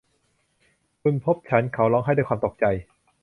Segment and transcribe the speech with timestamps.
[1.01, 1.63] คุณพบฉัน!
[1.73, 2.65] เขาร้องไห้ด้วยความตกใจ